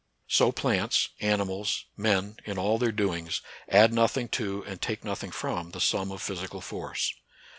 [0.27, 5.69] So plants, animals, men, in all their doings, add nothing to and take nothing from
[5.73, 7.13] the sum of physical force.